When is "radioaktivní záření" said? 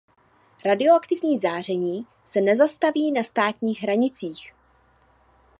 0.65-2.05